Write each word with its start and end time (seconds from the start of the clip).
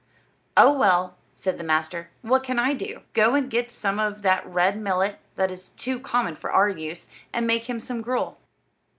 "Oh, 0.57 0.73
well," 0.73 1.13
said 1.35 1.59
the 1.59 1.63
master, 1.63 2.09
"what 2.23 2.43
can 2.43 2.57
I 2.57 2.73
do? 2.73 3.01
Go 3.13 3.35
and 3.35 3.51
get 3.51 3.69
some 3.69 3.99
of 3.99 4.23
that 4.23 4.43
red 4.47 4.75
millet, 4.79 5.19
that 5.35 5.51
is 5.51 5.69
too 5.69 5.99
common 5.99 6.33
for 6.33 6.51
our 6.51 6.69
use, 6.69 7.05
and 7.31 7.45
make 7.45 7.69
him 7.69 7.79
some 7.79 8.01
gruel." 8.01 8.39